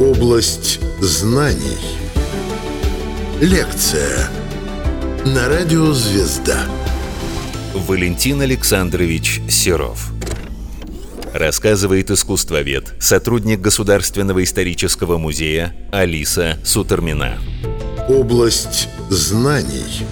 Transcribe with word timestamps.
Область 0.00 0.78
знаний. 1.00 1.78
Лекция 3.40 4.28
на 5.24 5.48
радио 5.48 5.94
«Звезда». 5.94 6.66
Валентин 7.72 8.42
Александрович 8.42 9.40
Серов. 9.48 10.12
Рассказывает 11.32 12.10
искусствовед, 12.10 12.92
сотрудник 13.00 13.62
Государственного 13.62 14.44
исторического 14.44 15.16
музея 15.16 15.74
Алиса 15.92 16.58
Сутермина. 16.62 17.38
Область 18.06 18.90
знаний. 19.08 20.04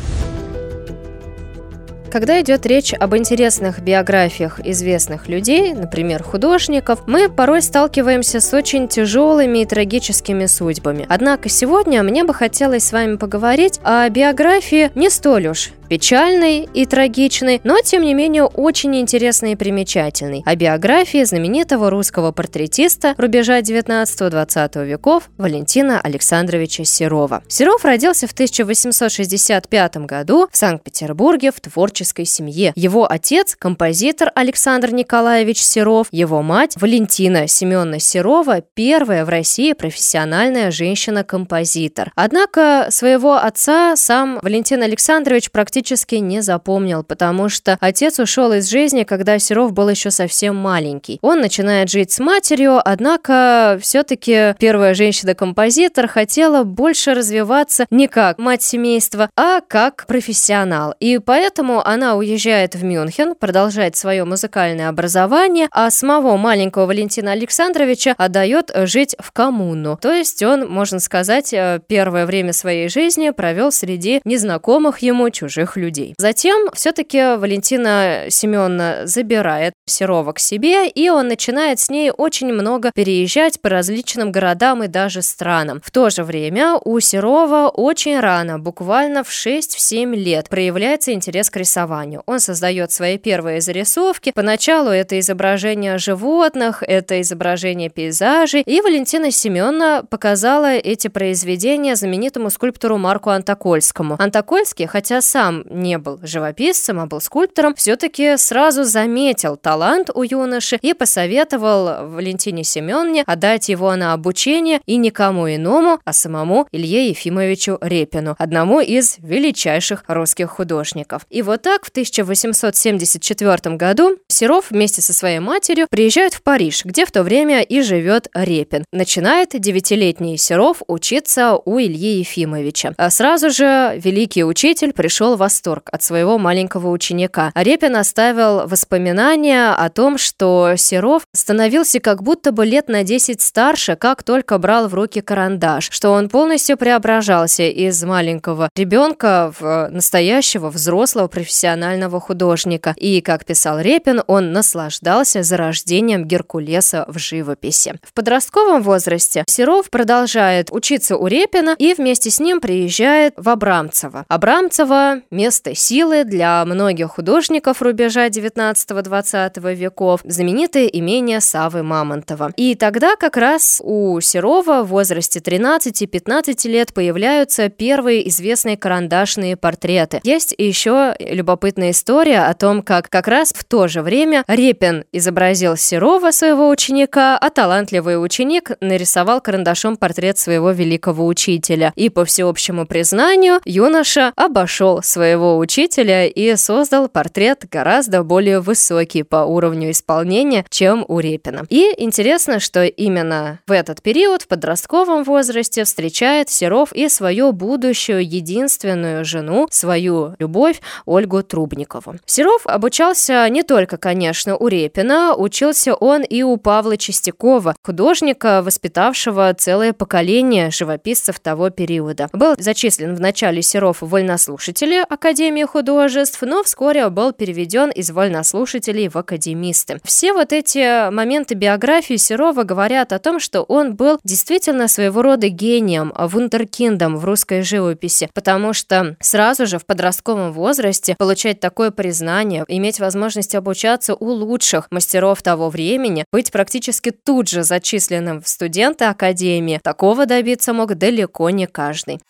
Когда 2.15 2.41
идет 2.41 2.65
речь 2.65 2.95
об 2.95 3.17
интересных 3.17 3.81
биографиях 3.81 4.61
известных 4.61 5.27
людей, 5.27 5.75
например, 5.75 6.23
художников, 6.23 7.09
мы 7.09 7.29
порой 7.29 7.61
сталкиваемся 7.61 8.39
с 8.39 8.55
очень 8.55 8.87
тяжелыми 8.87 9.63
и 9.63 9.67
трагическими 9.67 10.47
судьбами. 10.47 11.07
Однако 11.09 11.49
сегодня 11.49 12.05
мне 12.05 12.23
бы 12.23 12.33
хотелось 12.33 12.85
с 12.85 12.93
вами 12.93 13.17
поговорить 13.17 13.81
о 13.83 14.09
биографии 14.11 14.93
не 14.95 15.11
столь 15.11 15.49
уж 15.49 15.73
печальный 15.89 16.69
и 16.73 16.87
трагичный, 16.87 17.61
но 17.63 17.81
тем 17.81 18.03
не 18.03 18.15
менее 18.15 18.45
очень 18.45 18.97
интересный 18.97 19.53
и 19.53 19.57
примечательный, 19.57 20.43
о 20.45 20.57
биографии 20.57 21.23
знаменитого 21.23 21.91
русского 21.91 22.33
портретиста 22.33 23.15
рубежа 23.19 23.61
19-20 23.61 24.85
веков 24.85 25.31
Валентина 25.37 26.01
Александровича 26.01 26.85
Серова. 26.85 27.43
Серов 27.49 27.85
родился 27.85 28.27
в 28.27 28.33
1865 28.33 29.97
году 29.99 30.49
в 30.51 30.57
Санкт-Петербурге 30.57 31.53
в 31.53 31.61
творческой 31.61 32.25
семье. 32.25 32.73
Его 32.75 33.11
отец– 33.11 33.55
композитор 33.59 34.33
Александр 34.35 34.93
Николаевич 34.93 35.63
Серов, 35.63 36.09
его 36.11 36.43
мать– 36.43 36.75
Валентина 36.81 37.47
Семеновна 37.47 38.01
Серова, 38.01 38.63
первая 38.75 39.25
в 39.25 39.29
России 39.29 39.75
профессиональная 39.75 40.71
женщина-композитор. 40.71 42.11
Однако 42.17 42.89
своего 42.91 43.35
отца 43.35 43.97
сам 43.97 44.39
Валентин 44.43 44.83
Александрович 44.83 45.51
практически 45.51 45.84
практически 45.85 46.15
не 46.15 46.41
запомнил, 46.41 47.05
потому 47.05 47.51
что 47.51 47.77
отец 47.79 48.19
ушел 48.19 48.55
из 48.55 48.71
жизни, 48.71 49.03
когда 49.03 49.39
Серов 49.39 49.75
был 49.75 49.91
еще 49.91 50.11
совсем 50.11 50.57
маленький. 50.57 51.19
Он 51.21 51.41
начинает 51.41 51.91
жить 51.91 52.11
с 52.11 52.21
матерью, 52.21 52.81
однако 52.83 53.79
все-таки 53.83 54.55
первая 54.59 54.95
женщина-композитор 54.95 56.09
хотела 56.09 56.65
больше 56.65 57.13
развиваться 57.13 57.85
не 57.91 58.09
как 58.09 58.39
мать 58.39 58.63
семейства, 58.63 59.29
а 59.37 59.61
как 59.61 60.07
профессионал. 60.07 60.95
И 61.01 61.19
поэтому 61.19 61.87
она 61.87 62.17
уезжает 62.17 62.75
в 62.75 62.83
Мюнхен, 62.83 63.35
продолжает 63.35 63.95
свое 63.95 64.25
музыкальное 64.25 64.89
образование, 64.89 65.69
а 65.71 65.91
самого 65.91 66.39
маленького 66.39 66.87
Валентина 66.87 67.33
Александровича 67.33 68.15
отдает 68.17 68.71
жить 68.75 69.15
в 69.19 69.33
коммуну. 69.33 69.99
То 70.01 70.13
есть 70.15 70.43
он, 70.43 70.67
можно 70.67 70.99
сказать, 70.99 71.53
э, 71.53 71.81
первое 71.87 72.25
время 72.25 72.55
своей 72.55 72.89
жизни 72.89 73.29
провел 73.31 73.71
среди 73.71 74.23
незнакомых 74.25 75.01
ему 75.01 75.29
чужих 75.29 75.64
чужих 75.65 75.77
людей. 75.77 76.15
Затем 76.19 76.69
все-таки 76.75 77.37
Валентина 77.37 78.27
Семеновна 78.29 79.03
забирает 79.05 79.75
Серова 79.87 80.33
к 80.33 80.39
себе, 80.39 80.89
и 80.89 81.09
он 81.09 81.29
начинает 81.29 81.79
с 81.81 81.91
ней 81.91 82.11
очень 82.11 82.53
много 82.53 82.91
переезжать 82.95 83.61
по 83.61 83.69
различным 83.69 84.33
городам 84.33 84.83
и 84.83 84.89
даже 84.89 85.23
странам. 85.23 85.81
В 85.85 85.91
то 85.91 86.11
же 86.11 86.25
время 86.25 86.79
у 86.85 87.01
Серова 87.01 87.69
очень 87.69 88.21
рано, 88.21 88.59
буквально 88.59 89.23
в 89.25 89.31
6-7 89.31 90.15
лет, 90.15 90.49
проявляется 90.49 91.13
интерес 91.13 91.51
к 91.51 91.57
рисованию. 91.57 92.23
Он 92.27 92.41
создает 92.41 92.93
свои 92.93 93.19
первые 93.19 93.61
зарисовки. 93.61 94.33
Поначалу 94.35 94.91
это 94.91 95.19
изображение 95.19 95.99
животных, 95.99 96.83
это 96.87 97.21
изображение 97.21 97.91
пейзажей, 97.91 98.63
и 98.63 98.81
Валентина 98.81 99.31
Семеновна 99.31 100.05
показала 100.09 100.73
эти 100.75 101.09
произведения 101.09 101.97
знаменитому 101.97 102.51
скульптору 102.51 102.99
Марку 102.99 103.31
Антокольскому. 103.31 104.17
Антокольский, 104.19 104.87
хотя 104.87 105.21
сам 105.21 105.54
сам 105.55 105.65
не 105.71 105.99
был 105.99 106.19
живописцем, 106.23 107.01
а 107.01 107.07
был 107.07 107.21
скульптором, 107.21 107.75
все-таки 107.75 108.37
сразу 108.37 108.85
заметил 108.85 109.57
талант 109.57 110.11
у 110.15 110.23
юноши 110.23 110.79
и 110.83 110.95
посоветовал 110.95 112.09
Валентине 112.09 112.65
Семеновне 112.65 113.25
отдать 113.27 113.69
его 113.69 113.95
на 113.97 114.13
обучение 114.13 114.81
и 114.87 114.97
никому 114.97 115.49
иному, 115.49 116.01
а 116.05 116.13
самому 116.13 116.67
Илье 116.73 117.09
Ефимовичу 117.09 117.79
Репину, 117.81 118.35
одному 118.39 118.81
из 118.81 119.17
величайших 119.19 120.05
русских 120.09 120.51
художников. 120.51 121.27
И 121.31 121.43
вот 121.43 121.63
так 121.63 121.85
в 121.85 121.89
1874 121.91 123.77
году 123.77 124.19
Серов 124.29 124.71
вместе 124.71 125.03
со 125.03 125.13
своей 125.13 125.39
матерью 125.39 125.87
приезжают 125.91 126.35
в 126.35 126.43
Париж, 126.43 126.85
где 126.85 127.07
в 127.07 127.11
то 127.11 127.23
время 127.23 127.63
и 127.63 127.83
живет 127.83 128.29
Репин. 128.35 128.85
Начинает 128.93 129.51
девятилетний 129.53 130.37
Серов 130.37 130.83
учиться 130.87 131.57
у 131.65 131.79
Ильи 131.79 132.19
Ефимовича. 132.19 132.95
А 132.97 133.11
сразу 133.11 133.51
же 133.51 134.01
великий 134.03 134.45
учитель 134.45 134.93
пришел 134.93 135.37
в 135.37 135.43
восторг 135.45 135.91
от 135.93 136.03
своего 136.03 136.39
маленького 136.39 136.89
ученика. 136.89 137.53
Репин 137.55 137.97
оставил 137.97 138.67
воспоминания 138.67 139.75
о 139.75 139.91
том, 139.91 140.17
что 140.17 140.73
Серов 140.77 141.27
становился 141.35 142.01
как 142.01 142.23
будто 142.23 142.51
бы 142.51 142.65
лет 142.65 142.89
на 142.89 143.05
10 143.05 143.43
старше, 143.43 143.95
как 143.95 144.23
только 144.23 144.57
брал 144.57 144.89
в 144.89 144.95
руки 144.95 145.21
карандаш, 145.21 145.91
что 145.91 146.13
он 146.13 146.31
полностью 146.31 146.79
преображался 146.79 147.65
из 147.65 148.03
маленького 148.05 148.71
ребенка 148.75 149.53
в 149.61 149.91
настоящего 149.91 150.71
взрослого 150.71 151.29
профессионального 151.29 152.21
художника. 152.21 152.95
И, 152.97 153.21
как 153.21 153.45
писал 153.45 153.81
Репин, 153.81 154.23
он 154.27 154.53
наслаждался 154.53 155.43
зарождением 155.43 156.25
Геркулеса 156.25 157.05
в 157.09 157.19
живописи. 157.19 157.97
В 158.03 158.15
подростковом 158.15 158.83
возрасте 158.83 159.45
Серов 159.47 159.91
продолжает 159.91 160.69
учиться 160.71 161.19
у 161.19 161.27
Репина 161.27 161.77
и 161.79 161.93
вместе 161.93 162.31
с 162.31 162.41
ним 162.41 162.61
приезжает 162.61 163.35
в 163.37 163.47
Абрамцево. 163.51 164.25
Абрамцево 164.29 165.21
место 165.35 165.75
силы 165.75 166.25
для 166.25 166.65
многих 166.65 167.11
художников 167.11 167.83
рубежа 167.83 168.29
19-20 168.29 169.75
веков, 169.75 170.21
знаменитое 170.25 170.87
имение 170.87 171.41
Савы 171.41 171.83
Мамонтова. 171.83 172.53
И 172.57 172.75
тогда 172.77 173.17
как 173.17 173.37
раз 173.37 173.83
у 173.85 174.21
Серова 174.21 174.83
в 174.83 174.89
возрасте 174.89 175.41
13-15 175.41 176.69
лет 176.69 176.95
появляются 176.95 177.69
первые 177.69 178.29
известные 178.29 178.77
карандашные 178.77 179.57
портреты. 179.57 180.21
Есть 180.23 180.55
еще 180.57 181.15
любопытная 181.19 181.91
история 181.91 182.47
о 182.47 182.55
том, 182.55 182.83
как 182.83 183.11
как 183.11 183.29
раз 183.29 183.53
в 183.53 183.65
то 183.65 183.89
же 183.89 184.03
время 184.03 184.45
Репин 184.47 185.05
изобразил 185.13 185.77
Серова, 185.77 186.31
своего 186.31 186.69
ученика, 186.69 187.37
а 187.37 187.51
талантливый 187.51 188.23
ученик 188.23 188.71
нарисовал 188.81 189.41
карандашом 189.41 189.97
портрет 189.97 190.39
своего 190.39 190.71
великого 190.71 191.27
учителя. 191.27 191.93
И 191.97 192.09
по 192.09 192.25
всеобщему 192.25 192.87
признанию 192.87 193.61
юноша 193.65 194.33
обошел 194.37 195.03
своего 195.03 195.24
своего 195.25 195.57
учителя 195.57 196.27
и 196.27 196.55
создал 196.55 197.09
портрет 197.09 197.65
гораздо 197.71 198.23
более 198.23 198.61
высокий 198.61 199.23
по 199.23 199.37
уровню 199.47 199.91
исполнения, 199.91 200.67
чем 200.69 201.03
у 201.09 201.19
Репина. 201.19 201.65
И 201.71 201.95
интересно, 201.97 202.61
что 202.61 202.85
именно 202.85 203.61
в 203.67 203.73
этот 203.73 204.03
период, 204.03 204.43
в 204.43 204.49
подростковом 204.49 205.25
возрасте, 205.25 205.85
встречает 205.85 206.51
Серов 206.51 206.93
и 206.93 207.09
свою 207.09 207.53
будущую 207.53 208.23
единственную 208.23 209.25
жену, 209.25 209.67
свою 209.71 210.35
любовь 210.39 210.83
Ольгу 211.07 211.43
Трубникову. 211.43 212.17
Серов 212.27 212.67
обучался 212.67 213.49
не 213.49 213.63
только, 213.63 213.97
конечно, 213.97 214.59
у 214.59 214.69
Репина, 214.69 215.35
учился 215.35 215.95
он 215.95 216.23
и 216.23 216.43
у 216.43 216.59
Павла 216.59 216.99
Чистякова, 216.99 217.77
художника, 217.83 218.61
воспитавшего 218.63 219.55
целое 219.55 219.95
поколение 219.95 220.71
живописцев 220.71 221.41
того 221.41 221.71
периода. 221.71 222.29
Был 222.35 222.57
зачислен 222.59 223.15
в 223.15 223.21
начале 223.21 223.63
Серов 223.63 224.03
в 224.03 224.09
вольнослушатели, 224.09 225.03
Академии 225.15 225.65
художеств, 225.65 226.43
но 226.43 226.63
вскоре 226.63 227.09
был 227.09 227.33
переведен 227.33 227.91
из 227.91 228.11
вольнослушателей 228.11 229.09
в 229.09 229.17
академисты. 229.17 230.01
Все 230.05 230.33
вот 230.33 230.53
эти 230.53 231.11
моменты 231.11 231.55
биографии 231.55 232.17
Серова 232.17 232.65
говорят 232.65 233.13
о 233.13 233.19
том, 233.19 233.41
что 233.41 233.63
он 233.63 233.95
был 233.95 234.19
действительно 234.25 234.89
своего 234.89 235.23
рода 235.23 235.49
гением, 235.49 236.13
вундеркиндом 236.17 237.17
в 237.17 237.25
русской 237.25 237.63
живописи, 237.63 238.29
потому 238.35 238.73
что 238.73 239.17
сразу 239.21 239.67
же 239.67 239.79
в 239.79 239.87
подростковом 239.87 240.53
возрасте 240.53 241.15
получать 241.17 241.61
такое 241.61 241.91
признание, 241.91 242.65
иметь 242.69 242.99
возможность 243.01 243.55
обучаться 243.55 244.15
у 244.15 244.27
лучших 244.27 244.89
мастеров 244.91 245.43
того 245.43 245.71
времени, 245.71 246.25
быть 246.33 246.51
практически 246.51 247.11
тут 247.11 247.49
же 247.49 247.63
зачисленным 247.63 248.43
в 248.43 248.49
студенты 248.49 249.05
Академии, 249.05 249.81
такого 249.83 250.27
добиться 250.27 250.73
мог 250.73 250.95
далеко 250.97 251.51
не 251.51 251.67
каждый. 251.67 252.21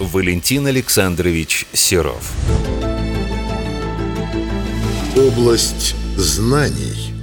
Валентин 0.00 0.66
Александрович 0.66 1.66
Серов. 1.74 2.32
Область 5.14 5.94
знаний. 6.16 7.19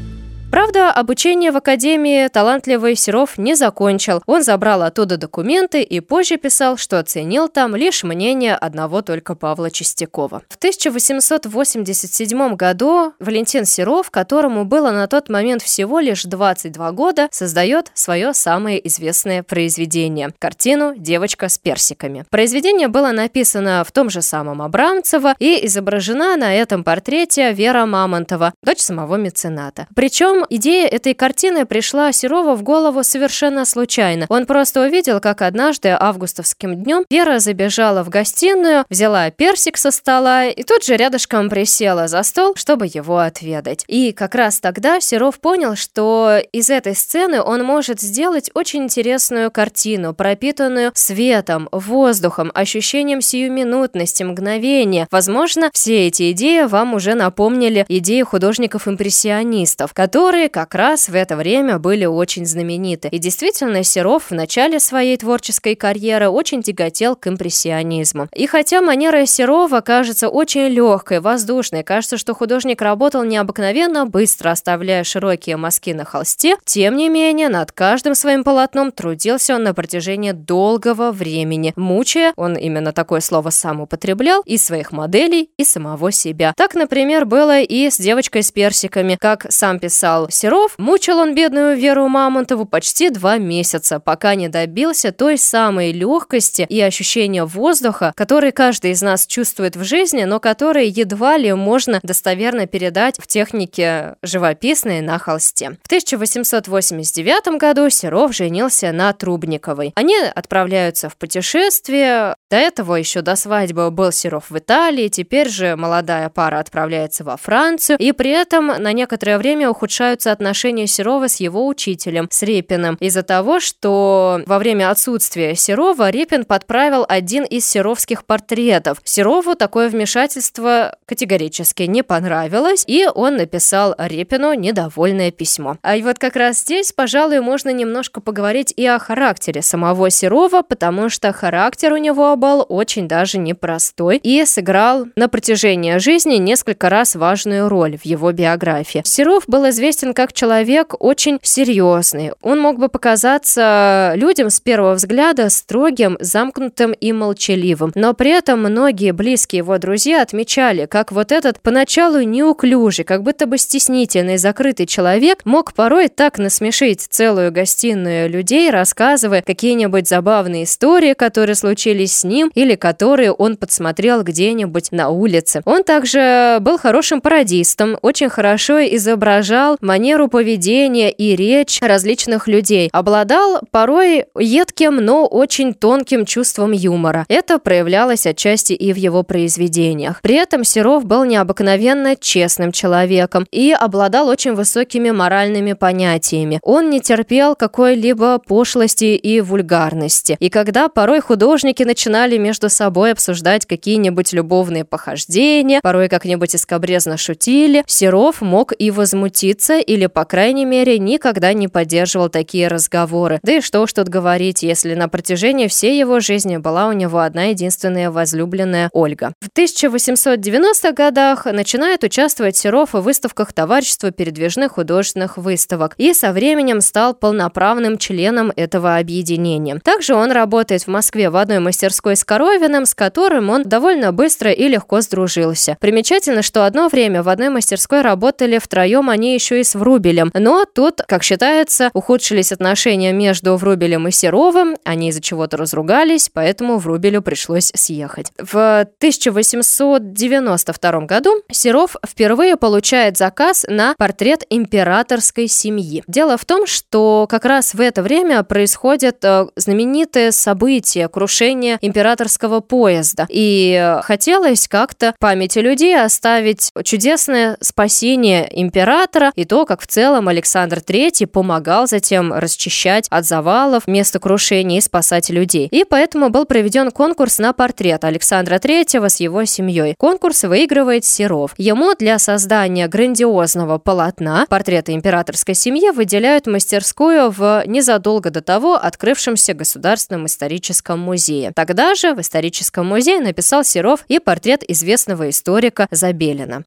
Правда, 0.57 0.91
обучение 0.91 1.51
в 1.51 1.57
академии 1.57 2.27
талантливый 2.29 2.95
Серов 2.95 3.37
не 3.37 3.53
закончил. 3.53 4.23
Он 4.25 4.41
забрал 4.41 4.81
оттуда 4.81 5.17
документы 5.17 5.83
и 5.83 5.99
позже 5.99 6.37
писал, 6.37 6.77
что 6.77 6.97
оценил 6.97 7.47
там 7.47 7.75
лишь 7.75 8.03
мнение 8.03 8.55
одного 8.55 9.03
только 9.03 9.35
Павла 9.35 9.69
Чистякова. 9.69 10.41
В 10.49 10.55
1887 10.55 12.55
году 12.55 13.13
Валентин 13.19 13.65
Серов, 13.65 14.09
которому 14.09 14.65
было 14.65 14.89
на 14.89 15.05
тот 15.05 15.29
момент 15.29 15.61
всего 15.61 15.99
лишь 15.99 16.23
22 16.23 16.91
года, 16.91 17.27
создает 17.29 17.91
свое 17.93 18.33
самое 18.33 18.87
известное 18.87 19.43
произведение– 19.43 20.33
картину 20.39 20.95
«Девочка 20.97 21.49
с 21.49 21.59
персиками». 21.59 22.25
Произведение 22.31 22.87
было 22.87 23.11
написано 23.11 23.83
в 23.87 23.91
том 23.91 24.09
же 24.09 24.23
самом 24.23 24.63
Абрамцево 24.63 25.35
и 25.37 25.63
изображена 25.67 26.35
на 26.35 26.55
этом 26.55 26.83
портрете 26.83 27.53
Вера 27.53 27.85
Мамонтова, 27.85 28.55
дочь 28.63 28.79
самого 28.79 29.17
мецената. 29.17 29.85
Причем 29.93 30.46
идея 30.49 30.87
этой 30.87 31.13
картины 31.13 31.65
пришла 31.65 32.11
Серову 32.11 32.55
в 32.55 32.63
голову 32.63 33.03
совершенно 33.03 33.65
случайно. 33.65 34.25
Он 34.29 34.45
просто 34.45 34.81
увидел, 34.81 35.19
как 35.19 35.41
однажды 35.41 35.89
августовским 35.89 36.75
днем 36.83 37.05
Вера 37.09 37.39
забежала 37.39 38.03
в 38.03 38.09
гостиную, 38.09 38.85
взяла 38.89 39.31
персик 39.31 39.77
со 39.77 39.91
стола 39.91 40.45
и 40.45 40.63
тут 40.63 40.83
же 40.83 40.95
рядышком 40.95 41.49
присела 41.49 42.07
за 42.07 42.23
стол, 42.23 42.53
чтобы 42.55 42.85
его 42.85 43.19
отведать. 43.19 43.83
И 43.87 44.11
как 44.11 44.35
раз 44.35 44.59
тогда 44.59 44.99
Серов 44.99 45.39
понял, 45.39 45.75
что 45.75 46.37
из 46.51 46.69
этой 46.69 46.95
сцены 46.95 47.41
он 47.41 47.63
может 47.63 48.01
сделать 48.01 48.51
очень 48.53 48.83
интересную 48.83 49.51
картину, 49.51 50.13
пропитанную 50.13 50.91
светом, 50.93 51.69
воздухом, 51.71 52.51
ощущением 52.53 53.21
сиюминутности, 53.21 54.23
мгновения. 54.23 55.07
Возможно, 55.11 55.69
все 55.73 56.07
эти 56.07 56.31
идеи 56.31 56.63
вам 56.63 56.93
уже 56.93 57.15
напомнили 57.15 57.85
идеи 57.87 58.21
художников-импрессионистов, 58.21 59.93
которые 59.93 60.26
как 60.49 60.75
раз 60.75 61.09
в 61.09 61.15
это 61.15 61.35
время 61.35 61.79
были 61.79 62.05
очень 62.05 62.45
знамениты. 62.45 63.07
И 63.09 63.17
действительно, 63.17 63.83
Серов 63.83 64.29
в 64.29 64.33
начале 64.33 64.79
своей 64.79 65.15
творческой 65.15 65.75
карьеры 65.75 66.27
очень 66.29 66.61
тяготел 66.61 67.15
к 67.15 67.27
импрессионизму. 67.27 68.27
И 68.35 68.45
хотя 68.45 68.81
манера 68.81 69.25
Серова 69.25 69.81
кажется 69.81 70.27
очень 70.27 70.67
легкой, 70.67 71.21
воздушной, 71.21 71.83
кажется, 71.83 72.17
что 72.17 72.33
художник 72.33 72.81
работал 72.81 73.23
необыкновенно 73.23 74.05
быстро, 74.05 74.51
оставляя 74.51 75.03
широкие 75.03 75.55
мазки 75.55 75.93
на 75.93 76.03
холсте, 76.03 76.57
тем 76.65 76.97
не 76.97 77.07
менее, 77.09 77.47
над 77.47 77.71
каждым 77.71 78.13
своим 78.13 78.43
полотном 78.43 78.91
трудился 78.91 79.55
он 79.55 79.63
на 79.63 79.73
протяжении 79.73 80.31
долгого 80.31 81.11
времени, 81.11 81.73
мучая, 81.75 82.33
он 82.35 82.55
именно 82.55 82.91
такое 82.91 83.21
слово 83.21 83.49
сам 83.49 83.81
употреблял, 83.81 84.41
и 84.45 84.57
своих 84.57 84.91
моделей, 84.91 85.49
и 85.57 85.63
самого 85.63 86.11
себя. 86.11 86.53
Так, 86.57 86.75
например, 86.75 87.25
было 87.25 87.61
и 87.61 87.89
с 87.89 87.97
девочкой 87.97 88.43
с 88.43 88.51
персиками. 88.51 89.17
Как 89.19 89.45
сам 89.49 89.79
писал 89.79 90.16
Серов, 90.29 90.73
мучил 90.79 91.19
он 91.19 91.35
бедную 91.35 91.77
Веру 91.77 92.07
Мамонтову 92.07 92.65
почти 92.65 93.11
два 93.11 93.37
месяца, 93.37 93.99
пока 93.99 94.33
не 94.33 94.49
добился 94.49 95.11
той 95.11 95.37
самой 95.37 95.91
легкости 95.91 96.65
и 96.67 96.81
ощущения 96.81 97.45
воздуха, 97.45 98.11
который 98.15 98.51
каждый 98.51 98.91
из 98.91 99.01
нас 99.01 99.27
чувствует 99.27 99.75
в 99.75 99.83
жизни, 99.83 100.23
но 100.23 100.39
который 100.39 100.87
едва 100.87 101.37
ли 101.37 101.53
можно 101.53 101.99
достоверно 102.01 102.65
передать 102.65 103.17
в 103.19 103.27
технике 103.27 104.15
живописной 104.23 105.01
на 105.01 105.19
холсте. 105.19 105.77
В 105.83 105.87
1889 105.87 107.59
году 107.59 107.89
Серов 107.89 108.35
женился 108.35 108.91
на 108.91 109.13
Трубниковой. 109.13 109.93
Они 109.95 110.15
отправляются 110.17 111.09
в 111.09 111.17
путешествие. 111.17 112.35
До 112.49 112.57
этого 112.57 112.95
еще 112.95 113.21
до 113.21 113.35
свадьбы 113.35 113.91
был 113.91 114.11
Серов 114.11 114.49
в 114.49 114.57
Италии, 114.57 115.07
теперь 115.09 115.49
же 115.49 115.75
молодая 115.75 116.29
пара 116.29 116.59
отправляется 116.59 117.23
во 117.23 117.37
Францию, 117.37 117.97
и 117.99 118.11
при 118.11 118.31
этом 118.31 118.67
на 118.67 118.93
некоторое 118.93 119.37
время 119.37 119.69
ухудшаются 120.07 120.31
отношения 120.31 120.87
Серова 120.87 121.27
с 121.27 121.39
его 121.39 121.67
учителем, 121.67 122.27
с 122.31 122.43
Репиным, 122.43 122.95
из-за 122.99 123.23
того, 123.23 123.59
что 123.59 124.41
во 124.45 124.57
время 124.57 124.89
отсутствия 124.89 125.55
Серова 125.55 126.09
Репин 126.09 126.45
подправил 126.45 127.05
один 127.07 127.43
из 127.43 127.67
серовских 127.67 128.25
портретов. 128.25 128.99
Серову 129.03 129.55
такое 129.55 129.89
вмешательство 129.89 130.95
категорически 131.05 131.83
не 131.83 132.03
понравилось, 132.03 132.83
и 132.87 133.07
он 133.13 133.35
написал 133.35 133.95
Репину 133.97 134.53
недовольное 134.53 135.31
письмо. 135.31 135.77
А 135.81 135.95
и 135.95 136.01
вот 136.01 136.19
как 136.19 136.35
раз 136.35 136.59
здесь, 136.59 136.91
пожалуй, 136.93 137.41
можно 137.41 137.71
немножко 137.71 138.21
поговорить 138.21 138.73
и 138.77 138.85
о 138.85 138.99
характере 138.99 139.61
самого 139.61 140.09
Серова, 140.09 140.61
потому 140.61 141.09
что 141.09 141.33
характер 141.33 141.93
у 141.93 141.97
него 141.97 142.35
был 142.35 142.65
очень 142.69 143.07
даже 143.07 143.37
непростой 143.37 144.17
и 144.17 144.45
сыграл 144.45 145.05
на 145.15 145.27
протяжении 145.27 145.97
жизни 145.97 146.35
несколько 146.35 146.89
раз 146.89 147.15
важную 147.15 147.67
роль 147.67 147.97
в 147.97 148.05
его 148.05 148.31
биографии. 148.31 149.01
Серов 149.03 149.43
был 149.47 149.67
известен 149.69 149.96
как 150.13 150.33
человек 150.33 150.93
очень 150.99 151.39
серьезный. 151.41 152.31
Он 152.41 152.59
мог 152.59 152.79
бы 152.79 152.89
показаться 152.89 154.13
людям 154.15 154.49
с 154.49 154.59
первого 154.59 154.93
взгляда 154.93 155.49
строгим, 155.49 156.17
замкнутым 156.19 156.91
и 156.91 157.11
молчаливым, 157.11 157.91
но 157.95 158.13
при 158.13 158.31
этом 158.31 158.59
многие 158.59 159.11
близкие 159.11 159.59
его 159.59 159.77
друзья 159.77 160.21
отмечали, 160.21 160.85
как 160.85 161.11
вот 161.11 161.31
этот 161.31 161.61
поначалу 161.61 162.21
неуклюжий, 162.21 163.05
как 163.05 163.23
будто 163.23 163.45
бы 163.45 163.57
стеснительный, 163.57 164.37
закрытый 164.37 164.85
человек 164.85 165.41
мог 165.45 165.73
порой 165.73 166.07
так 166.07 166.37
насмешить 166.37 167.07
целую 167.09 167.51
гостиную 167.51 168.29
людей, 168.29 168.69
рассказывая 168.69 169.41
какие-нибудь 169.41 170.07
забавные 170.07 170.63
истории, 170.63 171.13
которые 171.13 171.55
случились 171.55 172.15
с 172.15 172.23
ним 172.23 172.51
или 172.53 172.75
которые 172.75 173.31
он 173.31 173.57
подсмотрел 173.57 174.23
где-нибудь 174.23 174.91
на 174.91 175.09
улице. 175.09 175.61
Он 175.65 175.83
также 175.83 176.57
был 176.61 176.77
хорошим 176.77 177.21
пародистом, 177.21 177.97
очень 178.01 178.29
хорошо 178.29 178.79
изображал 178.79 179.77
манеру 179.87 180.27
поведения 180.27 181.09
и 181.09 181.35
речь 181.35 181.79
различных 181.81 182.47
людей, 182.47 182.89
обладал 182.91 183.61
порой 183.71 184.25
едким, 184.37 184.97
но 184.97 185.25
очень 185.25 185.73
тонким 185.73 186.25
чувством 186.25 186.73
юмора. 186.73 187.25
Это 187.29 187.57
проявлялось 187.57 188.27
отчасти 188.27 188.73
и 188.73 188.91
в 188.93 188.97
его 188.97 189.23
произведениях. 189.23 190.21
При 190.21 190.35
этом 190.35 190.63
Серов 190.63 191.05
был 191.05 191.23
необыкновенно 191.23 192.15
честным 192.15 192.71
человеком 192.71 193.45
и 193.51 193.71
обладал 193.71 194.27
очень 194.27 194.53
высокими 194.53 195.11
моральными 195.11 195.73
понятиями. 195.73 196.59
Он 196.63 196.89
не 196.89 196.99
терпел 196.99 197.55
какой-либо 197.55 198.39
пошлости 198.39 199.15
и 199.15 199.39
вульгарности. 199.39 200.35
И 200.39 200.49
когда 200.49 200.89
порой 200.89 201.21
художники 201.21 201.83
начинали 201.83 202.37
между 202.37 202.69
собой 202.69 203.13
обсуждать 203.13 203.65
какие-нибудь 203.65 204.33
любовные 204.33 204.83
похождения, 204.83 205.79
порой 205.81 206.09
как-нибудь 206.09 206.55
искобрезно 206.55 207.17
шутили, 207.17 207.83
Серов 207.87 208.41
мог 208.41 208.73
и 208.77 208.91
возмутиться 208.91 209.76
или, 209.81 210.07
по 210.07 210.25
крайней 210.25 210.65
мере, 210.65 210.99
никогда 210.99 211.53
не 211.53 211.67
поддерживал 211.67 212.29
такие 212.29 212.67
разговоры. 212.67 213.39
Да 213.43 213.53
и 213.53 213.61
что 213.61 213.81
уж 213.81 213.93
тут 213.93 214.09
говорить, 214.09 214.63
если 214.63 214.93
на 214.93 215.09
протяжении 215.09 215.67
всей 215.67 215.99
его 215.99 216.19
жизни 216.19 216.57
была 216.57 216.87
у 216.87 216.93
него 216.93 217.19
одна 217.19 217.45
единственная 217.45 218.11
возлюбленная 218.11 218.89
Ольга. 218.93 219.33
В 219.39 219.49
1890-х 219.57 220.91
годах 220.91 221.45
начинает 221.45 222.03
участвовать 222.03 222.57
Серов 222.57 222.93
в 222.93 223.01
выставках 223.01 223.53
Товарищества 223.53 224.11
передвижных 224.11 224.73
художественных 224.73 225.37
выставок 225.37 225.93
и 225.97 226.13
со 226.13 226.31
временем 226.31 226.81
стал 226.81 227.13
полноправным 227.13 227.97
членом 227.97 228.51
этого 228.55 228.97
объединения. 228.97 229.79
Также 229.83 230.15
он 230.15 230.31
работает 230.31 230.83
в 230.83 230.87
Москве 230.87 231.29
в 231.29 231.35
одной 231.35 231.59
мастерской 231.59 232.15
с 232.15 232.23
Коровиным, 232.23 232.85
с 232.85 232.93
которым 232.93 233.49
он 233.49 233.63
довольно 233.63 234.11
быстро 234.11 234.51
и 234.51 234.67
легко 234.67 235.01
сдружился. 235.01 235.77
Примечательно, 235.79 236.41
что 236.41 236.65
одно 236.65 236.87
время 236.87 237.23
в 237.23 237.29
одной 237.29 237.49
мастерской 237.49 238.01
работали 238.01 238.57
втроем 238.57 239.09
они 239.09 239.33
еще 239.33 239.59
и 239.59 239.63
с 239.67 239.75
Врубелем, 239.75 240.31
но 240.33 240.65
тут, 240.65 241.01
как 241.07 241.21
считается, 241.23 241.91
ухудшились 241.93 242.51
отношения 242.51 243.13
между 243.13 243.55
Врубелем 243.55 244.07
и 244.07 244.11
Серовым, 244.11 244.77
они 244.83 245.09
из-за 245.09 245.21
чего-то 245.21 245.57
разругались, 245.57 246.31
поэтому 246.33 246.77
Врубелю 246.77 247.21
пришлось 247.21 247.71
съехать. 247.75 248.31
В 248.37 248.87
1892 248.97 251.01
году 251.01 251.43
Серов 251.51 251.97
впервые 252.05 252.55
получает 252.57 253.17
заказ 253.17 253.65
на 253.67 253.93
портрет 253.97 254.43
императорской 254.49 255.47
семьи. 255.47 256.03
Дело 256.07 256.37
в 256.37 256.45
том, 256.45 256.65
что 256.65 257.27
как 257.29 257.43
раз 257.45 257.73
в 257.73 257.81
это 257.81 258.01
время 258.01 258.43
происходит 258.43 259.17
э, 259.23 259.47
знаменитое 259.55 260.31
событие 260.31 261.07
крушение 261.09 261.77
императорского 261.81 262.61
поезда. 262.61 263.27
И 263.29 263.99
хотелось 264.03 264.67
как-то 264.67 265.13
памяти 265.19 265.59
людей 265.59 265.99
оставить 265.99 266.71
чудесное 266.83 267.57
спасение 267.61 268.47
императора 268.51 269.31
и 269.35 269.45
то, 269.57 269.65
как 269.65 269.81
в 269.81 269.87
целом 269.87 270.27
Александр 270.27 270.77
III 270.77 271.25
помогал 271.25 271.87
затем 271.87 272.31
расчищать 272.31 273.07
от 273.09 273.25
завалов 273.25 273.87
место 273.87 274.19
крушения 274.19 274.77
и 274.77 274.81
спасать 274.81 275.31
людей. 275.31 275.67
И 275.71 275.83
поэтому 275.83 276.29
был 276.29 276.45
проведен 276.45 276.91
конкурс 276.91 277.39
на 277.39 277.53
портрет 277.53 278.03
Александра 278.03 278.57
III 278.57 279.09
с 279.09 279.19
его 279.19 279.45
семьей. 279.45 279.95
Конкурс 279.97 280.43
выигрывает 280.43 281.05
Серов. 281.05 281.55
Ему 281.57 281.95
для 281.95 282.19
создания 282.19 282.87
грандиозного 282.87 283.79
полотна 283.79 284.45
портрета 284.47 284.93
императорской 284.93 285.55
семьи 285.55 285.89
выделяют 285.89 286.45
мастерскую 286.45 287.31
в 287.31 287.63
незадолго 287.65 288.29
до 288.29 288.41
того 288.43 288.75
открывшемся 288.75 289.55
Государственном 289.55 290.27
историческом 290.27 290.99
музее. 290.99 291.51
Тогда 291.55 291.95
же 291.95 292.13
в 292.13 292.21
историческом 292.21 292.85
музее 292.85 293.21
написал 293.21 293.63
Серов 293.63 294.01
и 294.07 294.19
портрет 294.19 294.63
известного 294.67 295.31
историка 295.31 295.87
Забелина. 295.89 296.63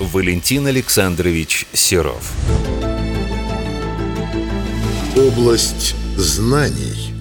Валентин 0.00 0.66
Александрович 0.66 1.66
Серов. 1.74 2.32
Область 5.14 5.94
знаний– 6.16 7.14